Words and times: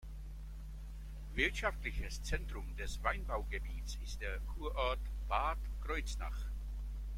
Wirtschaftliches 1.35 2.23
Zentrum 2.23 2.75
des 2.75 3.03
Weinbaugebiets 3.03 3.99
ist 4.03 4.19
der 4.21 4.39
Kurort 4.39 4.97
Bad 5.27 5.59
Kreuznach. 5.83 6.47